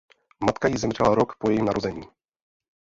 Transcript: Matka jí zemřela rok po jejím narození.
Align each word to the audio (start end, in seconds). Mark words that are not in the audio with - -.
Matka 0.45 0.67
jí 0.67 0.77
zemřela 0.77 1.15
rok 1.15 1.35
po 1.39 1.49
jejím 1.49 1.65
narození. 1.65 2.03